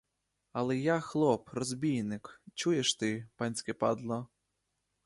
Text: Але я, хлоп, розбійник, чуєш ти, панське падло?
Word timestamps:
Але 0.51 0.77
я, 0.77 0.99
хлоп, 0.99 1.49
розбійник, 1.49 2.41
чуєш 2.53 2.95
ти, 2.95 3.27
панське 3.37 3.73
падло? 3.73 4.27